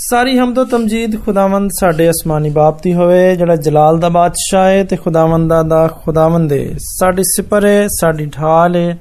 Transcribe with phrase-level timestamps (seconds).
[0.00, 4.96] ਸਾਰੀ ਹਮਦੋ ਤਮਜੀਦ ਖੁਦਾਵੰਦ ਸਾਡੇ ਅਸਮਾਨੀ ਬਾਪ ਦੀ ਹੋਵੇ ਜਿਹੜਾ ਜਲਾਲ ਦਾ ਬਾਦਸ਼ਾਹ ਹੈ ਤੇ
[4.96, 8.96] ਖੁਦਾਵੰਦਾ ਦਾ ਖੁਦਾਵੰਦ ਹੈ ਸਾਡੀ ਸਿਪਰ ਹੈ ਸਾਡੀ ਢਾਲ ਹੈ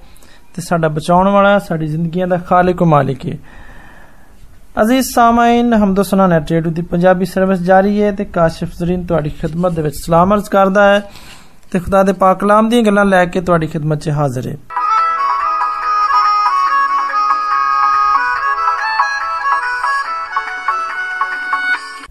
[0.56, 3.38] ਤੇ ਸਾਡਾ ਬਚਾਉਣ ਵਾਲਾ ਸਾਡੀ ਜ਼ਿੰਦਗੀਆਂ ਦਾ ਖਾਲਿਕ ਮਾਲਿਕ ਹੈ
[4.82, 9.32] ਅਜ਼ੀਜ਼ ਸਾਮਾਈਨ ਹਮਦੋ ਸੁਨਾ ਨੈਟ ਰੇਡੀਓ ਦੀ ਪੰਜਾਬੀ ਸਰਵਿਸ ਜਾਰੀ ਹੈ ਤੇ ਕਾਸ਼ਿਫ ਜ਼ਰੀਨ ਤੁਹਾਡੀ
[9.42, 11.00] ਖidmat ਦੇ ਵਿੱਚ ਸਲਾਮ ਅਰਜ਼ ਕਰਦਾ ਹੈ
[11.72, 14.58] ਤੇ ਖੁਦਾ ਦੇ ਪਾਕ ਕਲਾਮ ਦੀਆਂ ਗੱਲਾਂ ਲੈ ਕੇ ਤੁਹਾਡੀ ਖidmat 'ਚ ਹਾਜ਼ਰ ਹੈ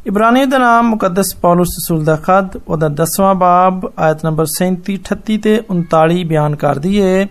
[0.09, 5.37] ਇਬਰਾਨੀ ਦਾ ਨਾਮ ਮੁਕੱਦਸ ਪੌਲਸ ਰਸੂਲ ਦਾ ਖਤ ਉਹਦਾ 10ਵਾਂ ਬਾਬ ਆਇਤ ਨੰਬਰ 37 38
[5.42, 7.27] ਤੇ 39 ਬਿਆਨ ਕਰਦੀ ਏ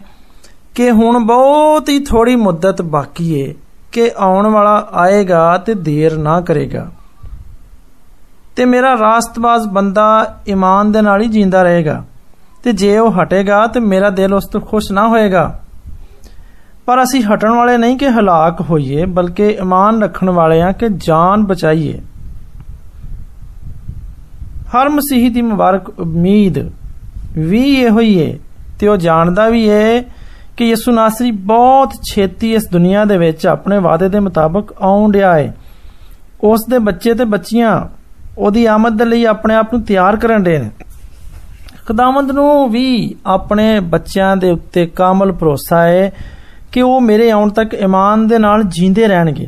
[0.76, 3.54] ਕਿ ਹੁਣ ਬਹੁਤ ਹੀ ਥੋੜੀ ਮੁੱਦਤ ਬਾਕੀ ਏ
[3.92, 6.88] ਕਿ ਆਉਣ ਵਾਲਾ ਆਏਗਾ ਤੇ ਦੇਰ ਨਾ ਕਰੇਗਾ
[8.56, 10.08] ਤੇ ਮੇਰਾ ਰਾਸਤਬਾਜ਼ ਬੰਦਾ
[10.50, 12.04] ਈਮਾਨ ਦੇ ਨਾਲ ਹੀ ਜਿੰਦਾ ਰਹੇਗਾ
[12.64, 15.52] ਤੇ ਜੇ ਉਹ ਹਟੇਗਾ ਤੇ ਮੇਰਾ ਦਿਲ ਉਸ ਤੋਂ ਖੁਸ਼ ਨਾ ਹੋਏਗਾ
[16.86, 21.44] ਪਰ ਅਸੀਂ ਹਟਣ ਵਾਲੇ ਨਹੀਂ ਕਿ ਹਲਾਕ ਹੋਈਏ ਬਲਕਿ ਈਮਾਨ ਰੱਖਣ ਵਾਲੇ ਆ ਕਿ ਜਾਨ
[21.44, 22.00] ਬਚਾਈਏ
[24.74, 26.60] ਹਰ ਮਸੀਹੀ ਦੀ ਮੁਬਾਰਕ ਉਮੀਦ
[27.38, 28.38] ਵੀ ਇਹੋ ਹੀ ਹੈ
[28.80, 30.04] ਤੇ ਉਹ ਜਾਣਦਾ ਵੀ ਹੈ
[30.58, 35.34] ਕਿ ਯਿਸੂ ਨਾਸਰੀ ਬਹੁਤ ਛੇਤੀ ਇਸ ਦੁਨੀਆ ਦੇ ਵਿੱਚ ਆਪਣੇ ਵਾਅਦੇ ਦੇ ਮੁਤਾਬਕ ਆਉਣ ਰਿਹਾ
[35.36, 35.54] ਹੈ
[36.44, 37.80] ਉਸ ਦੇ ਬੱਚੇ ਤੇ ਬੱਚੀਆਂ
[38.38, 40.70] ਉਹਦੀ ਆਮਦ ਦੇ ਲਈ ਆਪਣੇ ਆਪ ਨੂੰ ਤਿਆਰ ਕਰਨ ਦੇ ਨੇ
[41.88, 46.12] ਖੁਦਾਵੰਦ ਨੂੰ ਵੀ ਆਪਣੇ ਬੱਚਿਆਂ ਦੇ ਉੱਤੇ ਕਾਮਲ ਭਰੋਸਾ ਹੈ
[46.72, 49.48] ਕਿ ਉਹ ਮੇਰੇ ਆਉਣ ਤੱਕ ਈਮਾਨ ਦੇ ਨਾਲ ਜੀਂਦੇ ਰਹਿਣਗੇ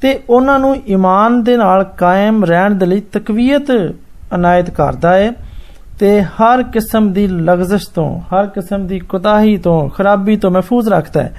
[0.00, 3.70] ਤੇ ਉਹਨਾਂ ਨੂੰ ਈਮਾਨ ਦੇ ਨਾਲ ਕਾਇਮ ਰਹਿਣ ਦੇ ਲਈ ਤਕਵੀਅਤ
[4.34, 5.32] ਅਨਾਇਤ ਕਰਦਾ ਹੈ
[6.00, 11.22] ਤੇ ਹਰ ਕਿਸਮ ਦੀ ਲਗਜ਼ਸ਼ ਤੋਂ ਹਰ ਕਿਸਮ ਦੀ ਕੁਤਾਹੀ ਤੋਂ ਖਰਾਬੀ ਤੋਂ ਮਹਿਫੂਜ਼ ਰੱਖਦਾ
[11.22, 11.32] ਹੈ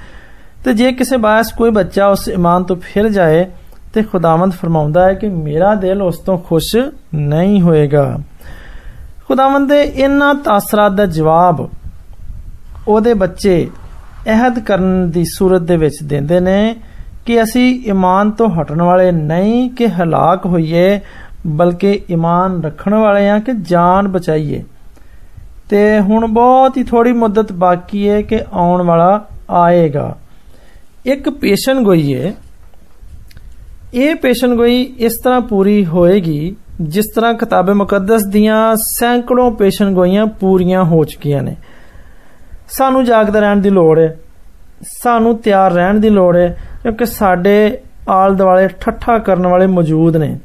[0.64, 3.46] ਤੇ ਜੇ ਕਿਸੇ ਬਾਇਸ ਕੋਈ ਬੱਚਾ ਉਸ ਈਮਾਨ ਤੋਂ ਫਿਰ ਜਾਏ
[3.94, 6.76] ਤੇ ਖੁਦਾਵੰਦ ਫਰਮਾਉਂਦਾ ਹੈ ਕਿ ਮੇਰਾ ਦਿਲ ਉਸ ਤੋਂ ਖੁਸ਼
[7.16, 8.18] ਨਹੀਂ ਹੋਏਗਾ
[9.28, 11.68] ਖੁਦਾਵੰਦ ਦੇ ਇਹਨਾਂ ਤਾਸਰਾਤ ਦਾ ਜਵਾਬ
[12.88, 13.68] ਉਹਦੇ ਬੱਚੇ
[14.28, 16.76] ਅਹਿਦ ਕਰਨ ਦੀ ਸੂਰਤ ਦੇ ਵਿੱਚ ਦਿੰਦੇ ਨੇ
[17.26, 21.00] ਕਿ ਅਸੀਂ ਈਮਾਨ ਤੋਂ ਹਟਣ ਵਾਲੇ ਨਹੀਂ ਕਿ ਹਲਾਕ ਹੋਈਏ
[21.48, 24.64] ਬਲਕਿ ਈਮਾਨ ਰੱਖਣ ਵਾਲੇ ਆ ਕਿ ਜਾਨ ਬਚਾਈਏ
[25.70, 30.16] ਤੇ ਹੁਣ ਬਹੁਤ ਹੀ ਥੋੜੀ ਮੁੱਦਤ ਬਾਕੀ ਹੈ ਕਿ ਆਉਣ ਵਾਲਾ ਆਏਗਾ
[31.06, 32.34] ਇੱਕ ਪੇਸ਼ਨ ਗੋਈ ਹੈ
[33.94, 40.26] ਇਹ ਪੇਸ਼ਨ ਗੋਈ ਇਸ ਤਰ੍ਹਾਂ ਪੂਰੀ ਹੋਏਗੀ ਜਿਸ ਤਰ੍ਹਾਂ ਕਿਤਾਬ ਮੁਕੱਦਸ ਦੀਆਂ ਸੈਂਕੜੋਂ ਪੇਸ਼ਨ ਗੋਈਆਂ
[40.40, 41.56] ਪੂਰੀਆਂ ਹੋ ਚੁੱਕੀਆਂ ਨੇ
[42.68, 44.16] ਸਾਨੂੰ ਜਾਗਦਾ ਰਹਿਣ ਦੀ ਲੋੜ ਹੈ
[44.82, 46.48] ਸਾਨੂੰ ਤਿਆਰ ਰਹਿਣ ਦੀ ਲੋੜ ਹੈ
[46.84, 47.56] ਕਿਉਂਕਿ ਸਾਡੇ
[48.10, 50.38] ਆਲ ਦੁਆਲੇ ਠੱਠਾ ਕਰਨ ਵਾਲੇ ਮੌਜੂਦ ਨੇ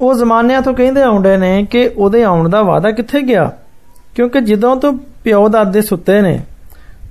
[0.00, 3.50] ਉਹ ਜ਼ਮਾਨਿਆਂ ਤੋਂ ਕਹਿੰਦੇ ਆਉਂਦੇ ਨੇ ਕਿ ਉਹਦੇ ਆਉਣ ਦਾ ਵਾਅਦਾ ਕਿੱਥੇ ਗਿਆ
[4.14, 4.92] ਕਿਉਂਕਿ ਜਦੋਂ ਤੋਂ
[5.24, 6.38] ਪਿਓ ਦਾਦੇ ਸੁੱਤੇ ਨੇ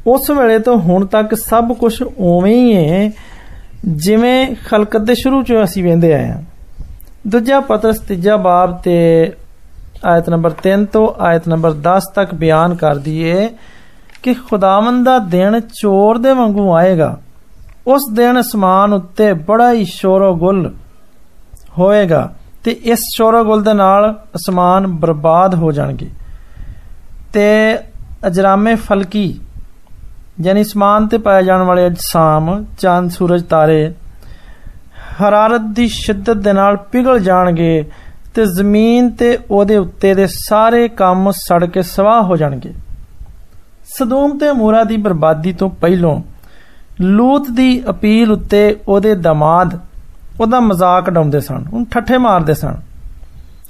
[0.08, 3.12] ਉਸ ਵੇਲੇ ਤੋਂ ਹੁਣ ਤੱਕ ਸਭ ਕੁਝ ਉਵੇਂ ਹੀ ਹੈ
[3.86, 6.42] ਜਿਵੇਂ ਖਲਕਤ ਦੇ ਸ਼ੁਰੂ ਚੋਂ ਅਸੀਂ ਵੇਂਦੇ ਆਏ ਹਾਂ
[7.28, 8.98] ਦੂਜਾ ਪਤਰਸ ਤੀਜਾ ਬਾਬ ਤੇ
[10.06, 13.48] ਆਇਤ ਨੰਬਰ 3 ਤੋਂ ਆਇਤ ਨੰਬਰ 10 ਤੱਕ ਬਿਆਨ ਕਰਦੀ ਏ
[14.24, 17.18] ਕਿ ਖੁਦਾਵੰਦ ਦਾ ਦਿਨ ਚੋਰ ਦੇ ਵਾਂਗੂ ਆਏਗਾ
[17.88, 20.74] ਉਸ ਦਿਨ ਅਸਮਾਨ ਉੱਤੇ ਬੜਾ ਹੀ ਸ਼ੋਰੋ ਗੁਲ
[21.80, 22.30] ਹੋਏਗਾ
[22.64, 26.10] ਤੇ ਇਸ ਸ਼ੋਰਗੁਲ ਦੇ ਨਾਲ ਅਸਮਾਨ ਬਰਬਾਦ ਹੋ ਜਾਣਗੇ
[27.34, 27.48] ਤੇ
[28.28, 29.40] ਅਜਰਾਮੇ ਫਲਕੀ
[30.42, 33.92] ਯਾਨੀ ਅਸਮਾਨ ਤੇ ਪਾਏ ਜਾਣ ਵਾਲੇ ਅਜਸਾਮ ਚੰਦ ਸੂਰਜ ਤਾਰੇ
[35.22, 37.84] ਹਰਾਰਤ ਦੀ ਸ਼ਿੱਦਤ ਦੇ ਨਾਲ ਪਿਘਲ ਜਾਣਗੇ
[38.36, 42.74] ਤੇ ਜ਼ਮੀਨ ਤੇ ਉਹਦੇ ਉੱਤੇ ਦੇ ਸਾਰੇ ਕੰਮ ਸੜ ਕੇ ਸਵਾਹ ਹੋ ਜਾਣਗੇ
[43.98, 46.20] ਸਦੋਮ ਤੇ ਮੂਰਾ ਦੀ ਬਰਬਾਦੀ ਤੋਂ ਪਹਿਲਾਂ
[47.02, 49.78] ਲੂਤ ਦੀ ਅਪੀਲ ਉੱਤੇ ਉਹਦੇ ਦਮਾਦ
[50.40, 52.76] ਉਹਦਾ ਮਜ਼ਾਕ ਡਾਉਂਦੇ ਸਨ ਉਹਨੂੰ ਠੱਠੇ ਮਾਰਦੇ ਸਨ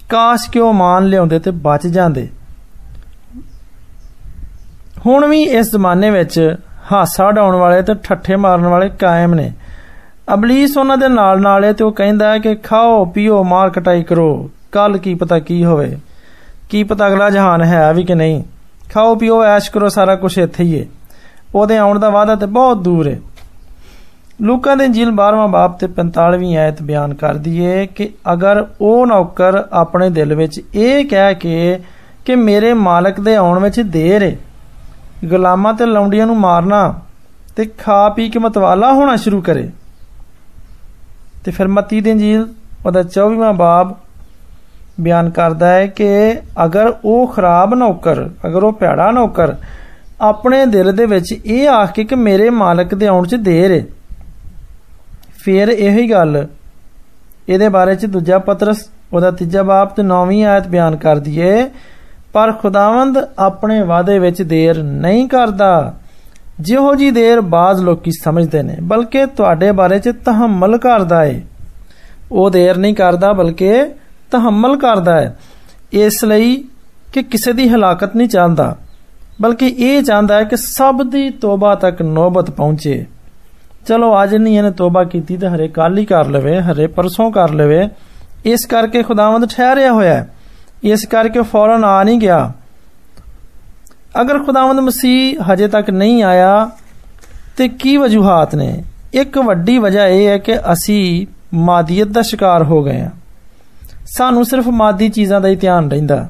[0.10, 2.28] ਕਾਸ਼ ਕਿ ਉਹ ਮਾਨ ਲਿਆਉਂਦੇ ਤੇ ਬਚ ਜਾਂਦੇ
[5.06, 6.40] ਹੁਣ ਵੀ ਇਸ ਜ਼ਮਾਨੇ ਵਿੱਚ
[6.92, 9.52] ਹਾਸਾ ਡਾਉਣ ਵਾਲੇ ਤੇ ਠੱਠੇ ਮਾਰਨ ਵਾਲੇ ਕਾਇਮ ਨੇ
[10.34, 14.04] ਅਬਲੀਸ ਉਹਨਾਂ ਦੇ ਨਾਲ ਨਾਲ ਹੈ ਤੇ ਉਹ ਕਹਿੰਦਾ ਹੈ ਕਿ ਖਾਓ ਪੀਓ ਮਾਰ ਕਟਾਈ
[14.04, 15.98] ਕਰੋ ਕੱਲ ਕੀ ਪਤਾ ਕੀ ਹੋਵੇ
[16.70, 18.44] ਕੀ ਪਤਾ ਅਗਲਾ ਜਹਾਨ ਹੈ ਵੀ ਕਿ ਨਹੀਂ
[18.94, 20.86] ਖਾਓ ਪੀਓ ਐਸ਼ ਕਰੋ ਸਾਰਾ ਕੁਝ ਇੱਥੇ ਹੀ ਹੈ
[21.56, 23.20] ਉਹਦੇ ਆਉਣ ਦਾ ਵਾਅਦਾ ਤੇ ਬਹੁਤ ਦੂਰ ਹੈ
[24.40, 29.64] ਲੂਕਾ ਦੇ ਇੰਜੀਲ 12ਵਾਂ ਬਾਬ ਤੇ 45ਵੀਂ ਆਇਤ ਬਿਆਨ ਕਰਦੀ ਏ ਕਿ ਅਗਰ ਉਹ ਨੌਕਰ
[29.76, 31.80] ਆਪਣੇ ਦਿਲ ਵਿੱਚ ਇਹ ਕਹਿ ਕੇ
[32.26, 34.36] ਕਿ ਮੇਰੇ ਮਾਲਕ ਦੇ ਆਉਣ ਵਿੱਚ ਦੇਰ ਏ
[35.26, 36.82] ਗੁਲਾਮਾਂ ਤੇ ਲੌਂਡੀਆਂ ਨੂੰ ਮਾਰਨਾ
[37.56, 39.70] ਤੇ ਖਾ ਪੀ ਕੇ ਮਤਵਾਲਾ ਹੋਣਾ ਸ਼ੁਰੂ ਕਰੇ
[41.46, 42.48] ਤੇ ਫਿਰ ਮਤੀ ਦੇ ਇੰਜੀਲ
[42.86, 43.94] ਉਹਦਾ 24ਵਾਂ ਬਾਬ
[45.00, 46.10] ਬਿਆਨ ਕਰਦਾ ਹੈ ਕਿ
[46.66, 49.56] ਅਗਰ ਉਹ ਖਰਾਬ ਨੌਕਰ ਅਗਰ ਉਹ ਭੈੜਾ ਨੌਕਰ
[50.22, 53.84] ਆਪਣੇ ਦਿਲ ਦੇ ਵਿੱਚ ਇਹ ਆਖ ਕੇ ਕਿ ਮੇਰੇ ਮਾਲਕ ਦੇ ਆਉਣ 'ਚ ਦੇਰ ਏ
[55.44, 56.46] ਫਿਰ ਇਹੀ ਗੱਲ
[57.50, 61.70] ਇਹਦੇ ਬਾਰੇ ਚ ਦੂਜਾ ਪਤਰਸ ਉਹਦਾ ਤੀਜਾ ਬਾਪ ਤੇ 9ਵੀਂ ਆਇਤ ਬਿਆਨ ਕਰਦੀ ਏ
[62.34, 65.94] ਪਰ ਖੁਦਾਵੰਦ ਆਪਣੇ ਵਾਅਦੇ ਵਿੱਚ ਦੇਰ ਨਹੀਂ ਕਰਦਾ
[66.60, 71.42] ਜਿਹੋ ਜੀ ਦੇਰ ਬਾਜ਼ ਲੋਕੀ ਸਮਝਦੇ ਨੇ ਬਲਕਿ ਤੁਹਾਡੇ ਬਾਰੇ ਚ ਤਹਮਲ ਕਰਦਾ ਏ
[72.32, 73.84] ਉਹ ਦੇਰ ਨਹੀਂ ਕਰਦਾ ਬਲਕਿ
[74.32, 75.36] ਤਹਮਲ ਕਰਦਾ ਹੈ
[75.94, 76.56] ਇਸ ਲਈ
[77.14, 78.76] ਕਿ ਕਿਸੇ ਦੀ ਹਲਾਕਤ ਨਹੀਂ ਚਾਹੁੰਦਾ
[79.42, 83.06] ਬਲਕਿ ਇਹ ਚਾਹੁੰਦਾ ਹੈ ਕਿ ਸਭ ਦੀ ਤੋਬਾ ਤੱਕ ਨੌਬਤ ਪਹੁੰਚੇ
[83.88, 87.54] ਚਲੋ ਅੱਜ ਨਹੀਂ ਇਹਨੇ ਤੋਬਾ ਕੀਤੀ ਤੇ ਹਰੇ ਕੱਲ ਹੀ ਕਰ ਲਵੇ ਹਰੇ ਪਰਸੋਂ ਕਰ
[87.54, 87.88] ਲਵੇ
[88.46, 90.28] ਇਸ ਕਰਕੇ ਖੁਦਾਵੰਦ ਠਹਿਰਿਆ ਹੋਇਆ ਹੈ
[90.84, 92.52] ਇਸ ਕਰਕੇ ਫੌਰਨ ਆ ਨਹੀਂ ਗਿਆ
[94.22, 96.70] ਅਗਰ ਖੁਦਾਵੰਦ ਮਸੀਹ ਹਜੇ ਤੱਕ ਨਹੀਂ ਆਇਆ
[97.58, 98.72] ਤੇ ਕੀ ਵਜੂਹਾਤ ਨੇ
[99.14, 101.26] ਇੱਕ ਵੱਡੀ ਵਜ੍ਹਾ ਇਹ ਹੈ ਕਿ ਅਸੀਂ
[101.56, 103.10] ਮਾਦੀਅਤ ਦਾ ਸ਼ਿਕਾਰ ਹੋ ਗਏ ਹਾਂ
[104.08, 106.28] ਸਾਨੂੰ ਸਿਰਫ ਮਾਦੀ ਚੀਜ਼ਾਂ ਦਾ ਹੀ ਧਿਆਨ ਰਹਿੰਦਾ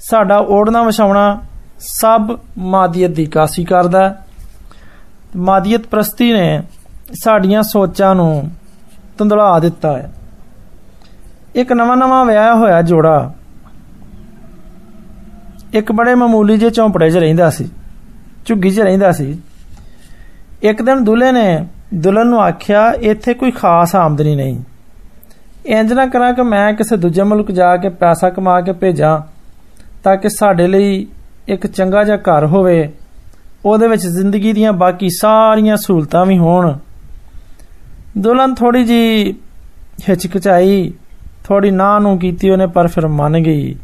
[0.00, 1.40] ਸਾਡਾ ਓੜਨਾ ਵਛਾਉਣਾ
[1.80, 4.14] ਸਭ ਮਾਦੀਅਤ ਦੀ ਕਾਸੀ ਕਰਦਾ
[5.36, 6.62] ਮਾਦੀਅਤ ਪ੍ਰਸਤੀ ਨੇ
[7.14, 8.50] ਸਾਡੀਆਂ ਸੋਚਾਂ ਨੂੰ
[9.18, 10.10] ਤੰਦਲਾ ਦਿੱਤਾ ਹੈ
[11.54, 13.32] ਇੱਕ ਨਵਾਂ ਨਵਾਂ ਵਿਆਹ ਹੋਇਆ ਜੋੜਾ
[15.74, 17.68] ਇੱਕ ਬੜੇ ਮਾਮੂਲੀ ਜਿਹੇ ਝੌਂਪੜੇ 'ਚ ਰਹਿੰਦਾ ਸੀ
[18.46, 19.36] ਝੁੱਗੀ 'ਚ ਰਹਿੰਦਾ ਸੀ
[20.62, 21.46] ਇੱਕ ਦਿਨ ਦੁੱਲੇ ਨੇ
[21.94, 24.58] ਦੁਲਨ ਨੂੰ ਆਖਿਆ ਇੱਥੇ ਕੋਈ ਖਾਸ ਆਮਦਨੀ ਨਹੀਂ
[25.66, 29.18] ਇੰਜ ਨਾ ਕਰਾਂ ਕਿ ਮੈਂ ਕਿਸੇ ਦੂਜੇ ਮੁਲਕ ਜਾ ਕੇ ਪੈਸਾ ਕਮਾ ਕੇ ਭੇਜਾਂ
[30.04, 31.06] ਤਾਂ ਕਿ ਸਾਡੇ ਲਈ
[31.48, 32.88] ਇੱਕ ਚੰਗਾ ਜਿਹਾ ਘਰ ਹੋਵੇ
[33.65, 36.73] ਉਹਦੇ ਵਿੱਚ ਜ਼ਿੰਦਗੀ ਦੀਆਂ ਬਾਕੀ ਸਾਰੀਆਂ ਸਹੂਲਤਾਂ ਵੀ ਹੋਣ
[38.17, 39.33] ਦੁਲਹਨ ਥੋੜੀ ਜੀ
[40.09, 40.91] ਹਿਚਕਚਾਈ
[41.43, 43.75] ਥੋੜੀ ਨਾ ਨੂੰ ਕੀਤੀ ਉਹਨੇ ਪਰ ਫਿਰ ਮੰਨ ਗਈ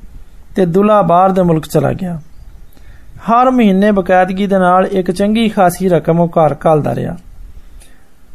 [0.56, 2.20] ਤੇ ਦੁਲਾ ਬਾਹਰ ਦੇ ਮੁਲਕ ਚਲਾ ਗਿਆ
[3.30, 7.16] ਹਰ ਮਹੀਨੇ ਬਕਾਇਦਗੀ ਦੇ ਨਾਲ ਇੱਕ ਚੰਗੀ ਖਾਸੀ ਰਕਮ ਉਹ ਘਰ ਘਾਲਦਾ ਰਿਹਾ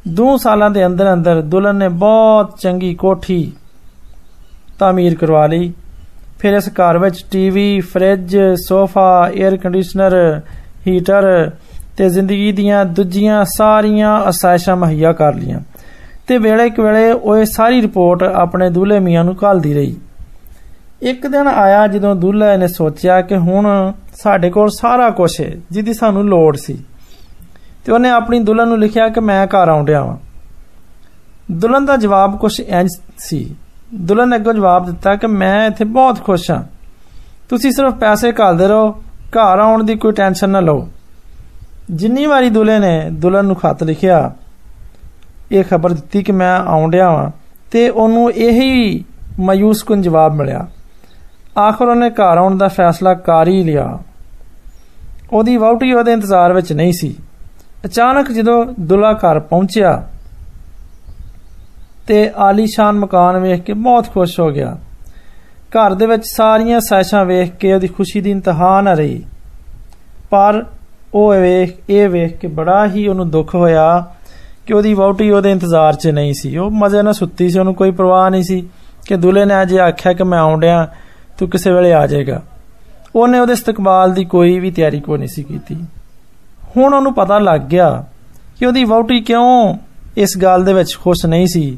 [0.08, 3.52] ਦੋ ਸਾਲਾਂ ਦੇ ਅੰਦਰ ਅੰਦਰ ਦੁਲਹਨ ਨੇ ਬਹੁਤ ਚੰਗੀ ਕੋਠੀ
[4.78, 5.72] ਤਾਮੀਰ ਕਰਵਾ ਲਈ
[6.38, 10.14] ਫਿਰ ਇਸ ਘਰ ਵਿੱਚ TV fridge sofa air conditioner
[10.87, 11.49] heater
[11.97, 15.59] ਤੇ ਜ਼ਿੰਦਗੀ ਦੀਆਂ ਦੂਜੀਆਂ ਸਾਰੀਆਂ ਅਸਾਇਸ਼ਾਂ ਮੁਹੱਈਆ ਕਰ ਲੀਆਂ
[16.27, 19.95] ਤੇ ਵੇਲੇ ਇੱਕ ਵੇਲੇ ਉਹ ਸਾਰੀ ਰਿਪੋਰਟ ਆਪਣੇ ਦੂਲੇ ਮੀਆਂ ਨੂੰ ਘੱਲਦੀ ਰਹੀ
[21.01, 23.67] ਇੱਕ ਦਿਨ ਆਇਆ ਜਦੋਂ ਦੂਲੇ ਨੇ ਸੋਚਿਆ ਕਿ ਹੁਣ
[24.13, 26.77] ਸਾਡੇ ਕੋਲ ਸਾਰਾ ਕੁਝ ਹੈ ਜਿਹਦੀ ਸਾਨੂੰ ਲੋੜ ਸੀ
[27.85, 30.17] ਤੇ ਉਹਨੇ ਆਪਣੀ ਦੁਲਹਨ ਨੂੰ ਲਿਖਿਆ ਕਿ ਮੈਂ ਘਰ ਆਉਂਦਿਆ ਵਾਂ
[31.51, 33.45] ਦੁਲਹਨ ਦਾ ਜਵਾਬ ਕੁਝ ਇੰਜ ਸੀ
[33.95, 36.63] ਦੁਲਹਨ ਨੇ ਅੱਗੋਂ ਜਵਾਬ ਦਿੱਤਾ ਕਿ ਮੈਂ ਇੱਥੇ ਬਹੁਤ ਖੁਸ਼ ਹਾਂ
[37.49, 38.91] ਤੁਸੀਂ ਸਿਰਫ ਪੈਸੇ ਘਾਲਦੇ ਰਹੋ
[39.31, 40.87] ਘਰ ਆਉਣ ਦੀ ਕੋਈ ਟੈਨਸ਼ਨ ਨਾ ਲਓ
[41.91, 44.31] ਜਿੰਨੀ ਵਾਰੀ ਦੁਲੇ ਨੇ ਦੁਲਹਨ ਨੂੰ ਖਤ ਲਿਖਿਆ
[45.51, 47.29] ਇਹ ਖਬਰ ਦਿੱਤੀ ਕਿ ਮੈਂ ਆਉਂਦਿਆ ਵਾਂ
[47.71, 49.03] ਤੇ ਉਹਨੂੰ ਇਹੀ
[49.39, 50.65] ਮਾਯੂਸ ਕੁਨ ਜਵਾਬ ਮਿਲਿਆ
[51.57, 53.97] ਆਖਰ ਉਹਨੇ ਘਰ ਆਉਣ ਦਾ ਫੈਸਲਾ ਕਰ ਹੀ ਲਿਆ
[55.33, 57.15] ਉਹਦੀ ਵਹੁਟੀ ਉਹਦੇ ਇੰਤਜ਼ਾਰ ਵਿੱਚ ਨਹੀਂ ਸੀ
[57.85, 60.01] ਅਚਾਨਕ ਜਦੋਂ ਦੁਲਾ ਘਰ ਪਹੁੰਚਿਆ
[62.07, 64.75] ਤੇ ਆਲੀਸ਼ਾਨ ਮਕਾਨ ਵੇਖ ਕੇ ਬਹੁਤ ਖੁਸ਼ ਹੋ ਗਿਆ
[65.71, 69.21] ਘਰ ਦੇ ਵਿੱਚ ਸਾਰੀਆਂ ਸਾਇਸ਼ਾਂ ਵੇਖ ਕੇ ਉਹਦੀ ਖੁਸ਼ੀ ਦੀ ਇੰਤਹਾ ਨਾ ਰਹੀ
[70.29, 70.63] ਪਰ
[71.13, 74.03] ਉਹ ਵੇਖ ਇਹ ਵੇਖ ਕੇ ਬੜਾ ਹੀ ਉਹਨੂੰ ਦੁੱਖ ਹੋਇਆ
[74.65, 77.91] ਕਿ ਉਹਦੀ ਵਹੁਟੀ ਉਹਦੇ ਇੰਤਜ਼ਾਰ 'ਚ ਨਹੀਂ ਸੀ ਉਹ ਮਜ਼ੇ ਨਾਲ ਸੁੱਤੀ ਸੀ ਉਹਨੂੰ ਕੋਈ
[77.91, 78.67] ਪਰਵਾਹ ਨਹੀਂ ਸੀ
[79.07, 80.85] ਕਿ ਦੁਲੇ ਨੇ ਅਜੇ ਆਖਿਆ ਕਿ ਮੈਂ ਆਉਂਦਿਆਂ
[81.39, 82.41] ਤੂੰ ਕਿਸੇ ਵੇਲੇ ਆ ਜਾਏਗਾ
[83.15, 85.75] ਉਹਨੇ ਉਹਦੇ ਇਸਤਕਬਾਲ ਦੀ ਕੋਈ ਵੀ ਤਿਆਰੀ ਕੋਈ ਨਹੀਂ ਸੀ ਕੀਤੀ
[86.77, 87.89] ਹੁਣ ਉਹਨੂੰ ਪਤਾ ਲੱਗ ਗਿਆ
[88.59, 89.73] ਕਿ ਉਹਦੀ ਵਹੁਟੀ ਕਿਉਂ
[90.17, 91.77] ਇਸ ਗੱਲ ਦੇ ਵਿੱਚ ਖੁਸ਼ ਨਹੀਂ ਸੀ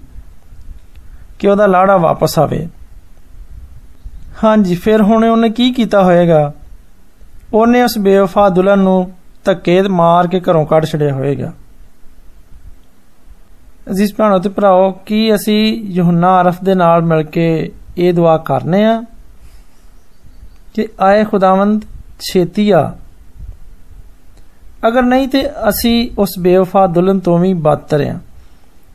[1.40, 2.68] ਕਿ ਉਹਦਾ ਲਾੜਾ ਵਾਪਸ ਆਵੇ
[4.44, 6.52] ਹਾਂਜੀ ਫਿਰ ਹੁਣ ਉਹਨੇ ਕੀ ਕੀਤਾ ਹੋਏਗਾ
[7.54, 9.12] ਉਹਨੇ ਉਸ ਬੇਵਫਾ ਦੁਲਹਨ ਨੂੰ
[9.46, 11.52] ਧੱਕੇ ਮਾਰ ਕੇ ਘਰੋਂ ਕੱਢ ਛੜਿਆ ਹੋਏਗਾ
[13.92, 15.62] ਅਜ਼ੀਜ਼ ਭਰਾਣੋ ਤੇ ਭਰਾਓ ਕੀ ਅਸੀਂ
[15.92, 17.50] ਯੋਹਨਾ ਅਰਫ ਦੇ ਨਾਲ ਮਿਲ ਕੇ
[17.98, 19.02] ਇਹ ਦੁਆ ਕਰਨੇ ਆ
[20.74, 21.86] ਕਿ ਆਏ ਖੁਦਾਵੰਦ
[22.22, 22.92] ਛੇਤੀ ਆ
[24.88, 28.18] ਅਗਰ ਨਹੀਂ ਤੇ ਅਸੀਂ ਉਸ ਬੇਵਫਾ ਦੁਲਹਨ ਤੋਂ ਵੀ ਬਦਤਰ ਆ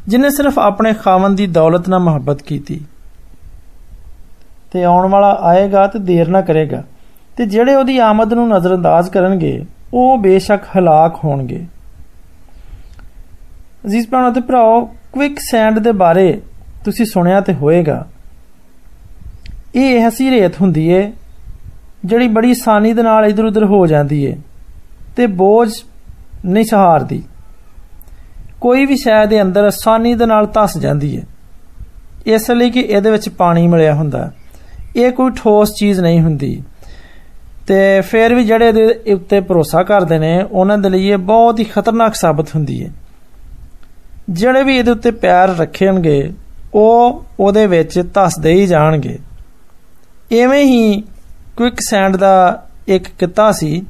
[0.09, 2.81] ਜਿਨੇ ਸਿਰਫ ਆਪਣੇ ਖਾਵਨ ਦੀ ਦੌਲਤ ਨਾਲ ਮੁਹੱਬਤ ਕੀਤੀ
[4.73, 6.83] ਤੇ ਆਉਣ ਵਾਲਾ ਆਏਗਾ ਤੇ ਦੇਰ ਨਾ ਕਰੇਗਾ
[7.37, 11.65] ਤੇ ਜਿਹੜੇ ਉਹਦੀ ਆਮਦ ਨੂੰ ਨਜ਼ਰਅੰਦਾਜ਼ ਕਰਨਗੇ ਉਹ ਬੇਸ਼ੱਕ ਹਲਾਕ ਹੋਣਗੇ
[13.87, 14.81] ਅਜ਼ੀਜ਼ ਭਰਾਣੋ ਤੇ ਭਰਾਓ
[15.12, 16.33] ਕੁਇਕ ਸੈਂਡ ਦੇ ਬਾਰੇ
[16.85, 18.05] ਤੁਸੀਂ ਸੁਣਿਆ ਤੇ ਹੋਏਗਾ
[19.75, 21.11] ਇਹ ਐਸੀ ਰੇਤ ਹੁੰਦੀ ਏ
[22.05, 24.34] ਜਿਹੜੀ ਬੜੀ ਆਸਾਨੀ ਦੇ ਨਾਲ ਇਧਰ ਉਧਰ ਹੋ ਜਾਂਦੀ ਏ
[25.17, 25.69] ਤੇ ਬੋਝ
[26.46, 27.23] ਨਹੀਂ ਸਹਾਰਦੀ
[28.61, 31.23] ਕੋਈ ਵੀ ਸ਼ੈ ਦੇ ਅੰਦਰ ਆਸਾਨੀ ਦੇ ਨਾਲ ਧਸ ਜਾਂਦੀ ਏ
[32.27, 34.31] ਇਸ ਲਈ ਕਿ ਇਹਦੇ ਵਿੱਚ ਪਾਣੀ ਮਿਲਿਆ ਹੁੰਦਾ
[34.96, 36.63] ਇਹ ਕੋਈ ਠੋਸ ਚੀਜ਼ ਨਹੀਂ ਹੁੰਦੀ
[37.67, 41.65] ਤੇ ਫਿਰ ਵੀ ਜਿਹੜੇ ਇਹਦੇ ਉੱਤੇ ਭਰੋਸਾ ਕਰਦੇ ਨੇ ਉਹਨਾਂ ਦੇ ਲਈ ਇਹ ਬਹੁਤ ਹੀ
[41.65, 42.91] ਖਤਰਨਾਕ ਸਾਬਤ ਹੁੰਦੀ ਹੈ
[44.31, 46.32] ਜਿਹੜੇ ਵੀ ਇਹਦੇ ਉੱਤੇ ਪੈਰ ਰੱਖਣਗੇ
[46.75, 49.19] ਉਹ ਉਹਦੇ ਵਿੱਚ ਧਸਦੇ ਹੀ ਜਾਣਗੇ
[50.32, 51.03] ਐਵੇਂ ਹੀ
[51.56, 52.34] ਕੁਇਕ ਸੈਂਡ ਦਾ
[52.89, 53.82] ਇੱਕ ਕਿੱਤਾ ਸੀ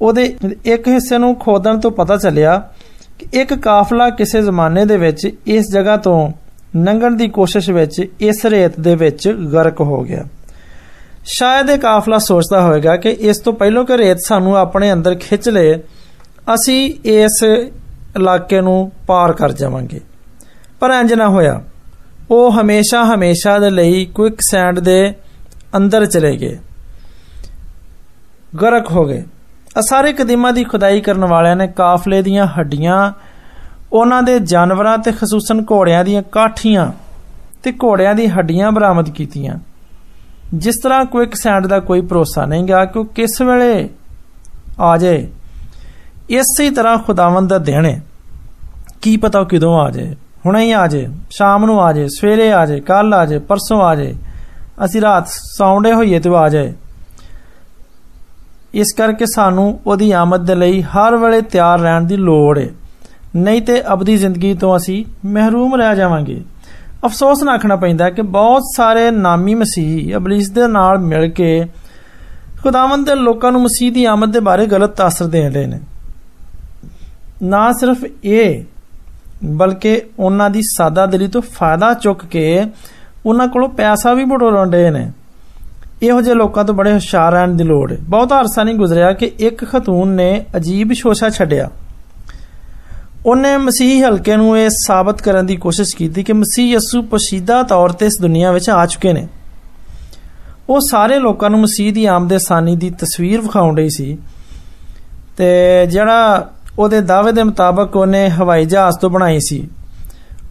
[0.00, 0.24] ਉਹਦੇ
[0.64, 2.56] ਇੱਕ ਹਿੱਸੇ ਨੂੰ ਖੋਦਣ ਤੋਂ ਪਤਾ ਚੱਲਿਆ
[3.18, 6.30] ਕਿ ਇੱਕ ਕਾਫਲਾ ਕਿਸੇ ਜ਼ਮਾਨੇ ਦੇ ਵਿੱਚ ਇਸ ਜਗ੍ਹਾ ਤੋਂ
[6.76, 10.24] ਲੰਘਣ ਦੀ ਕੋਸ਼ਿਸ਼ ਵਿੱਚ ਇਸ ਰੇਤ ਦੇ ਵਿੱਚ ਗਰਕ ਹੋ ਗਿਆ
[11.24, 15.48] ਸ਼ਾਇਦ ਇਹ ਕਾਫਲਾ ਸੋਚਦਾ ਹੋਵੇਗਾ ਕਿ ਇਸ ਤੋਂ ਪਹਿਲਾਂ ਕਿ ਰੇਤ ਸਾਨੂੰ ਆਪਣੇ ਅੰਦਰ ਖਿੱਚ
[15.48, 15.74] ਲੇ
[16.54, 17.42] ਅਸੀਂ ਇਸ
[18.16, 20.00] ਇਲਾਕੇ ਨੂੰ ਪਾਰ ਕਰ ਜਾਵਾਂਗੇ
[20.80, 21.60] ਪਰ ਇੰਜ ਨਾ ਹੋਇਆ
[22.30, 25.14] ਉਹ ਹਮੇਸ਼ਾ ਹਮੇਸ਼ਾ ਦੇ ਲਈ ਕੁਇਕ ਸੈਂਡ ਦੇ
[25.76, 26.58] ਅੰਦਰ ਚਲੇ ਗਏ
[28.62, 29.22] ਗਰਕ ਹੋ ਗਏ
[29.78, 33.12] ਆ ਸਾਰੇ ਕਦੀਮਾਂ ਦੀ ਖੁਦਾਈ ਕਰਨ ਵਾਲਿਆਂ ਨੇ ਕਾਫਲੇ ਦੀਆਂ ਹੱਡੀਆਂ
[33.92, 36.90] ਉਹਨਾਂ ਦੇ ਜਾਨਵਰਾਂ ਤੇ ਖਸੂਸਨ ਘੋੜਿਆਂ ਦੀਆਂ ਕਾਠੀਆਂ
[37.62, 39.58] ਤੇ ਘੋੜਿਆਂ ਦੀ ਹੱਡੀਆਂ ਬਰਾਮਦ ਕੀਤੀਆਂ
[40.54, 43.88] ਜਿਸ ਤਰ੍ਹਾਂ ਕੁਇਕ ਸੈਂਡ ਦਾ ਕੋਈ ਭਰੋਸਾ ਨਹੀਂ ਗਿਆ ਕਿ ਕਿਸ ਵੇਲੇ
[44.80, 45.26] ਆ ਜਾਏ
[46.30, 48.00] ਇਸੇ ਤਰ੍ਹਾਂ ਖੁਦਾਵੰਦ ਦਾ ਦੇਣ ਹੈ
[49.02, 50.14] ਕੀ ਪਤਾ ਕਿਦੋਂ ਆ ਜਾਏ
[50.46, 53.80] ਹੁਣੇ ਹੀ ਆ ਜਾਏ ਸ਼ਾਮ ਨੂੰ ਆ ਜਾਏ ਸਵੇਰੇ ਆ ਜਾਏ ਕੱਲ ਆ ਜਾਏ ਪਰਸੋਂ
[53.82, 54.14] ਆ ਜਾਏ
[54.84, 56.72] ਅਸੀਂ ਰਾਤ ਸੌਂਡੇ ਹੋਈਏ ਤੇ ਆ ਜਾਏ
[58.74, 62.68] ਇਸ ਕਰਕੇ ਸਾਨੂੰ ਉਹਦੀ ਆਮਦ ਦੇ ਲਈ ਹਰ ਵੇਲੇ ਤਿਆਰ ਰਹਿਣ ਦੀ ਲੋੜ ਹੈ
[63.36, 66.40] ਨਹੀਂ ਤੇ ਅਬਦੀ ਜ਼ਿੰਦਗੀ ਤੋਂ ਅਸੀਂ ਮਹਿਰੂਮ ਰਹਿ ਜਾਵਾਂਗੇ
[67.06, 71.64] ਅਫਸੋਸ ਨਾਖਣਾ ਪੈਂਦਾ ਕਿ ਬਹੁਤ ਸਾਰੇ ਨਾਮੀ ਮਸੀਹ ਅਬਲਿਸ ਦੇ ਨਾਲ ਮਿਲ ਕੇ
[72.62, 75.80] ਖੁਦਾਵੰਦ ਦੇ ਲੋਕਾਂ ਨੂੰ ਮਸੀਹ ਦੀ ਆਮਦ ਦੇ ਬਾਰੇ ਗਲਤ ਤਾਸਰ ਦੇਣ ਰਹੇ ਨੇ
[77.42, 78.64] ਨਾ ਸਿਰਫ ਇਹ
[79.44, 82.44] ਬਲਕਿ ਉਹਨਾਂ ਦੀ ਸਾਦਾ ਦਿਲੀ ਤੋਂ ਫਾਇਦਾ ਚੁੱਕ ਕੇ
[83.26, 85.10] ਉਹਨਾਂ ਕੋਲੋਂ ਪੈਸਾ ਵੀ ਬਟੋਰਨ ਰਹੇ ਨੇ
[86.02, 89.30] ਇਹੋ ਜਿਹੇ ਲੋਕਾਂ ਤੋਂ ਬੜੇ ਹੁਸ਼ਿਆਰ ਰਹਿਣ ਦੀ ਲੋੜ ਹੈ ਬਹੁਤ ਅਰਸਾ ਨਹੀਂ ਗੁਜ਼ਰਿਆ ਕਿ
[89.38, 91.68] ਇੱਕ ਖਤੂਨ ਨੇ ਅਜੀਬ ਸ਼ੋਸ਼ਾ ਛੱਡਿਆ
[93.26, 97.92] ਉਹਨੇ ਮਸੀਹ ਹਲਕੇ ਨੂੰ ਇਹ ਸਾਬਤ ਕਰਨ ਦੀ ਕੋਸ਼ਿਸ਼ ਕੀਤੀ ਕਿ ਮਸੀਹ ਯਸੂ ਪੋਸ਼ੀਦਾ ਤੌਰ
[97.92, 99.26] ਤੇ ਇਸ ਦੁਨੀਆ ਵਿੱਚ ਆ ਚੁੱਕੇ ਨੇ
[100.68, 104.16] ਉਹ ਸਾਰੇ ਲੋਕਾਂ ਨੂੰ ਮਸੀਹ ਦੀ ਆਮਦੇ ਸਾਨੀ ਦੀ ਤਸਵੀਰ ਵਿਖਾਉਣ ਰਹੀ ਸੀ
[105.36, 109.68] ਤੇ ਜਿਹੜਾ ਉਹਦੇ ਦਾਅਵੇ ਦੇ ਮੁਤਾਬਕ ਉਹਨੇ ਹਵਾਈ ਜਹਾਜ਼ ਤੋਂ ਬਣਾਈ ਸੀ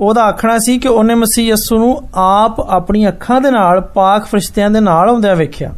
[0.01, 4.69] ਉਹਦਾ ਆਖਣਾ ਸੀ ਕਿ ਉਹਨੇ ਮਸੀਹ ਯਸੂ ਨੂੰ ਆਪ ਆਪਣੀ ਅੱਖਾਂ ਦੇ ਨਾਲ ਪਾਕ ਫਰਿਸ਼ਤਿਆਂ
[4.69, 5.71] ਦੇ ਨਾਲ ਆਉਂਦਿਆਂ ਵੇਖਿਆ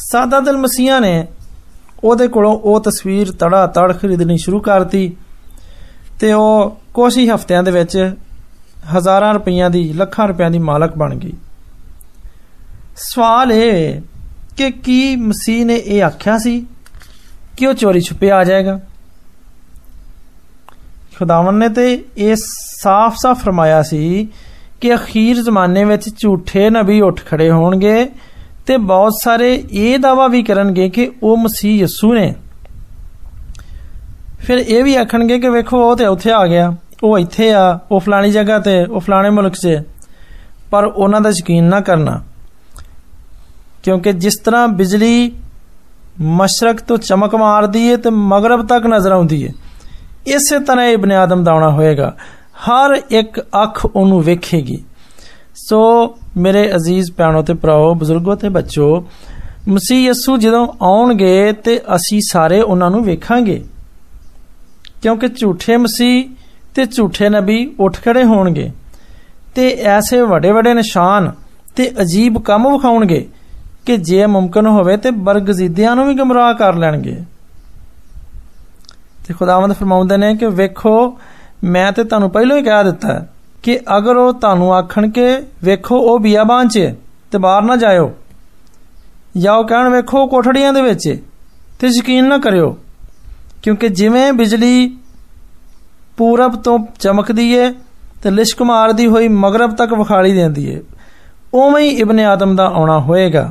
[0.00, 1.26] ਸਾਦਾ ਦਿਲ ਮਸੀਹਾਂ ਨੇ
[2.04, 5.10] ਉਹਦੇ ਕੋਲੋਂ ਉਹ ਤਸਵੀਰ ਤੜਾ ਤੜ ਖਰੀਦਣੀ ਸ਼ੁਰੂ ਕਰਤੀ
[6.20, 7.96] ਤੇ ਉਹ ਕੁਝ ਹੀ ਹਫ਼ਤਿਆਂ ਦੇ ਵਿੱਚ
[8.96, 11.32] ਹਜ਼ਾਰਾਂ ਰੁਪਈਆਂ ਦੀ ਲੱਖਾਂ ਰੁਪਈਆਂ ਦੀ ਮਾਲਕ ਬਣ ਗਈ
[12.96, 14.00] ਸਵਾਲ ਇਹ
[14.56, 16.66] ਕਿ ਕੀ ਮਸੀਹ ਨੇ ਇਹ ਆਖਿਆ ਸੀ
[17.56, 18.78] ਕਿ ਉਹ ਚੋਰੀ ਛੁਪੇ ਆ ਜਾਏਗਾ
[21.18, 24.28] ਖੁਦਾਵੰ ਨੇ ਤੇ ਇਹ ਸਾਫ਼-ਸਾਫ਼ ਫਰਮਾਇਆ ਸੀ
[24.80, 28.06] ਕਿ ਅਖੀਰ ਜ਼ਮਾਨੇ ਵਿੱਚ ਝੂਠੇ ਨਬੀ ਉੱਠ ਖੜੇ ਹੋਣਗੇ
[28.66, 32.34] ਤੇ ਬਹੁਤ ਸਾਰੇ ਇਹ ਦਾਵਾ ਵੀ ਕਰਨਗੇ ਕਿ ਉਹ ਮਸੀਹ ਯਸੂ ਨੇ
[34.46, 36.72] ਫਿਰ ਇਹ ਵੀ ਆਖਣਗੇ ਕਿ ਵੇਖੋ ਉਹ ਤੇ ਉੱਥੇ ਆ ਗਿਆ
[37.02, 39.80] ਉਹ ਇੱਥੇ ਆ ਉਹ ਫਲਾਣੀ ਜਗ੍ਹਾ ਤੇ ਉਹ ਫਲਾਣੇ ਮੁਲਕ 'ਚ
[40.70, 42.20] ਪਰ ਉਹਨਾਂ ਦਾ ਯਕੀਨ ਨਾ ਕਰਨਾ
[43.84, 45.32] ਕਿਉਂਕਿ ਜਿਸ ਤਰ੍ਹਾਂ ਬਿਜਲੀ
[46.20, 49.52] ਮਸ਼ਰਕ ਤੋਂ ਚਮਕ ਮਾਰਦੀ ਹੈ ਤੇ ਮਗਰਬ ਤੱਕ ਨਜ਼ਰ ਆਉਂਦੀ ਹੈ
[50.26, 52.14] ਇਸੇ ਤਰ੍ਹਾਂ ਇਬਨ ਆਦਮ ਦਾ ਆਉਣਾ ਹੋਏਗਾ
[52.66, 54.82] ਹਰ ਇੱਕ ਅੱਖ ਉਹਨੂੰ ਵੇਖੇਗੀ
[55.56, 55.80] ਸੋ
[56.36, 59.04] ਮੇਰੇ ਅਜ਼ੀਜ਼ ਪਿਆਰੋ ਤੇ ਭਰਾਓ ਬਜ਼ੁਰਗੋ ਤੇ ਬੱਚੋ
[59.68, 63.62] ਮਸੀਹ ਯਸੂ ਜਦੋਂ ਆਉਣਗੇ ਤੇ ਅਸੀਂ ਸਾਰੇ ਉਹਨਾਂ ਨੂੰ ਵੇਖਾਂਗੇ
[65.06, 66.24] ਕਿਉਂਕਿ ਝੂਠੇ ਮਸੀਹ
[66.74, 68.70] ਤੇ ਝੂਠੇ ਨਬੀ ਉੱਠ ਖੜੇ ਹੋਣਗੇ
[69.54, 71.32] ਤੇ ਐਸੇ ਵੱਡੇ ਵੱਡੇ ਨਿਸ਼ਾਨ
[71.76, 73.26] ਤੇ ਅਜੀਬ ਕੰਮ ਵਿਖਾਉਣਗੇ
[73.86, 77.16] ਕਿ ਜੇ ਮੁਮਕਨ ਹੋਵੇ ਤੇ ਬਰਗਜ਼ੀਦਿਆਂ ਨੂੰ ਵੀ ਗਮਰਾਹ ਕਰ ਲੈਣਗੇ
[79.28, 80.94] ਤੇ ਖੁਦਾਵੰਦ ਫਰਮਾਉਂਦੇ ਨੇ ਕਿ ਵੇਖੋ
[81.64, 83.24] ਮੈਂ ਤੇ ਤੁਹਾਨੂੰ ਪਹਿਲਾਂ ਹੀ ਕਹਿ ਦਿੱਤਾ
[83.62, 85.26] ਕਿ ਅਗਰ ਉਹ ਤੁਹਾਨੂੰ ਆਖਣ ਕੇ
[85.64, 86.92] ਵੇਖੋ ਉਹ ਬਿਆਬਾਨ 'ਚ
[87.32, 88.10] ਤੇ ਬਾਹਰ ਨਾ ਜਾਇਓ
[89.36, 91.08] ਜਾਂ ਉਹ ਕਹਿਣ ਵੇਖੋ ਕੋਠੜੀਆਂ ਦੇ ਵਿੱਚ
[91.80, 92.76] ਤੇ ਯਕੀਨ ਨਾ ਕਰਿਓ
[93.66, 94.96] ਕਿਉਂਕਿ ਜਿਵੇਂ ਬਿਜਲੀ
[96.16, 97.70] ਪੂਰਬ ਤੋਂ ਚਮਕਦੀ ਏ
[98.22, 100.80] ਤੇ ਲਿਸ਼ਕ ਮਾਰਦੀ ਹੋਈ ਮਗਰਬ ਤੱਕ ਵਿਖਾਲੀ ਦਿੰਦੀ ਏ
[101.54, 103.50] ਉਵੇਂ ਹੀ ਇਬਨ ਆਦਮ ਦਾ ਆਉਣਾ ਹੋਏਗਾ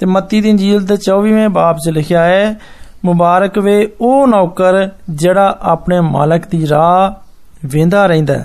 [0.00, 2.58] ਤੇ ਮੱਤੀ ਦੀ ਇੰਜੀਲ ਦੇ 24ਵੇਂ ਬਾਬ 'ਚ ਲਿਖਿਆ ਹੈ
[3.04, 7.10] ਮੁਬਾਰਕ ਵੇ ਉਹ ਨੌਕਰ ਜਿਹੜਾ ਆਪਣੇ ਮਾਲਕ ਦੀ ਰਾਹ
[7.66, 8.42] ਵੇਂਦਾ ਰਹਿੰਦਾ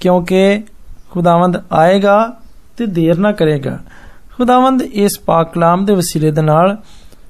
[0.00, 0.62] ਕਿਉਂਕਿ
[1.10, 2.16] ਖੁਦਾਵੰਦ ਆਏਗਾ
[2.76, 3.78] ਤੇ ਦੇਰ ਨਾ ਕਰੇਗਾ
[4.36, 6.76] ਖੁਦਾਵੰਦ ਇਸ ਪਾਕ ਕਲਾਮ ਦੇ ਵਸੀਲੇ ਦੇ ਨਾਲ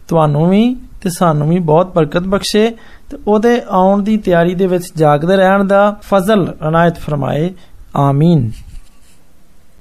[0.08, 0.64] ਤੁਹਾਨੂੰ ਵੀ
[1.00, 2.68] ਤੇ ਸਾਨੂੰ ਵੀ ਬਹੁਤ ਬਰਕਤ ਬਖਸ਼ੇ
[3.10, 7.50] ਤੇ ਉਹਦੇ ਆਉਣ ਦੀ ਤਿਆਰੀ ਦੇ ਵਿੱਚ ਜਾਗਦੇ ਰਹਿਣ ਦਾ ਫਜ਼ਲ ਅਨਾਇਤ ਫਰਮਾਏ
[7.96, 8.50] ਆਮੀਨ